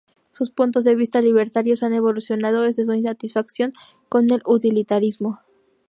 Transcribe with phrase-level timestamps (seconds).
[0.31, 3.69] Sus puntos de vista libertarios han evolucionado desde su insatisfacción
[4.09, 5.41] con el utilitarismo.